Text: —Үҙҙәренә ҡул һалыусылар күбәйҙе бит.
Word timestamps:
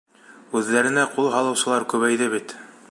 —Үҙҙәренә 0.59 1.03
ҡул 1.17 1.31
һалыусылар 1.37 1.87
күбәйҙе 1.95 2.35
бит. 2.37 2.61